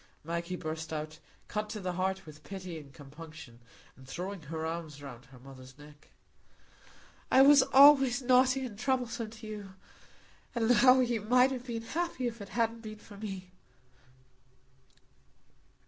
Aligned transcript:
Maggie 0.23 0.55
burst 0.55 0.91
out, 0.91 1.19
cut 1.47 1.69
to 1.69 1.79
the 1.79 1.93
heart 1.93 2.25
with 2.25 2.43
pity 2.43 2.79
and 2.79 2.91
compunction, 2.91 3.59
and 3.95 4.07
throwing 4.07 4.41
her 4.41 4.65
arms 4.65 4.99
round 4.99 5.25
her 5.25 5.37
mother's 5.37 5.77
neck; 5.77 6.07
"I 7.29 7.43
was 7.43 7.61
always 7.61 8.19
naughty 8.19 8.65
and 8.65 8.79
troublesome 8.79 9.29
to 9.29 9.45
you. 9.45 9.73
And 10.55 10.69
now 10.69 11.01
you 11.01 11.21
might 11.21 11.51
have 11.51 11.67
been 11.67 11.83
happy 11.83 12.25
if 12.25 12.41
it 12.41 12.49
hadn't 12.49 12.81
been 12.81 12.97
for 12.97 13.15
me." 13.17 13.51